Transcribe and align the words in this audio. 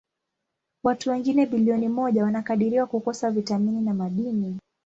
Watu 0.83 1.09
wengine 1.09 1.45
bilioni 1.45 1.89
moja 1.89 2.23
wanakadiriwa 2.23 2.85
kukosa 2.87 3.31
vitamini 3.31 3.81
na 3.81 3.93
madini. 3.93 4.59